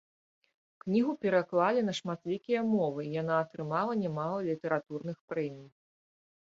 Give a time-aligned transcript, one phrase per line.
[0.83, 5.71] Кнігу пераклалі на шматлікія мовы, яна атрымала нямала літаратурных прэмій.